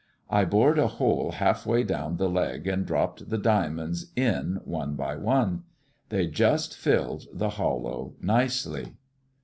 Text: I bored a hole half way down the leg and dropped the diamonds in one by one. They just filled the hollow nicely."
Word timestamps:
I 0.31 0.45
bored 0.45 0.79
a 0.79 0.87
hole 0.87 1.33
half 1.33 1.63
way 1.67 1.83
down 1.83 2.17
the 2.17 2.27
leg 2.27 2.65
and 2.65 2.87
dropped 2.87 3.29
the 3.29 3.37
diamonds 3.37 4.11
in 4.15 4.59
one 4.65 4.95
by 4.95 5.15
one. 5.15 5.61
They 6.09 6.25
just 6.25 6.75
filled 6.75 7.27
the 7.31 7.49
hollow 7.49 8.15
nicely." 8.19 8.95